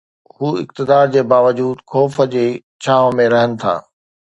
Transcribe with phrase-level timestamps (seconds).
[0.35, 2.47] هو اقتدار جي باوجود خوف جي
[2.83, 3.75] ڇانو ۾ رهن ٿا.